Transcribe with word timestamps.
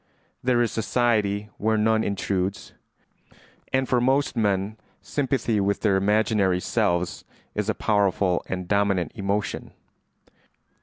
"There 0.41 0.63
is 0.63 0.71
society 0.71 1.49
where 1.57 1.77
none 1.77 2.03
intrudes;" 2.03 2.73
and 3.71 3.87
for 3.87 4.01
most 4.01 4.35
men 4.35 4.77
sympathy 4.99 5.59
with 5.59 5.81
their 5.81 5.95
imaginary 5.95 6.59
selves 6.59 7.23
is 7.53 7.69
a 7.69 7.75
powerful 7.75 8.41
and 8.49 8.67
dominant 8.67 9.11
emotion. 9.13 9.73